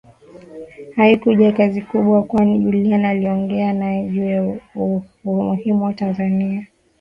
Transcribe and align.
Haikuwa 0.95 1.51
kazi 1.51 1.81
kubwa 1.81 2.23
kwani 2.23 2.59
Juliana 2.59 3.09
aliongea 3.09 3.73
nae 3.73 4.09
juu 4.09 4.29
ya 4.29 4.59
umuhimu 5.23 5.83
wa 5.83 5.93
Tanzania 5.93 6.67